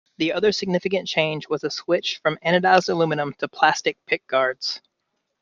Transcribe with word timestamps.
The 0.17 0.33
other 0.33 0.51
significant 0.51 1.07
change 1.07 1.47
was 1.47 1.63
a 1.63 1.69
switch 1.69 2.17
from 2.23 2.39
anodized 2.43 2.89
aluminum 2.89 3.33
to 3.33 3.47
plastic 3.47 3.99
pickguards. 4.07 4.79